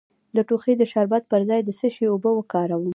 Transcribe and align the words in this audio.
د 0.35 0.37
ټوخي 0.47 0.73
د 0.77 0.83
شربت 0.91 1.23
پر 1.31 1.41
ځای 1.49 1.61
د 1.63 1.69
څه 1.79 1.87
شي 1.95 2.05
اوبه 2.09 2.31
وکاروم؟ 2.35 2.83